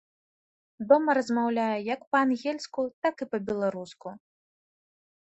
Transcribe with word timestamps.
Дома 0.91 1.09
размаўляе 1.17 1.75
як 1.93 2.01
па-ангельску, 2.15 2.81
так 3.07 3.15
і 3.25 3.27
па-беларуску. 3.33 4.15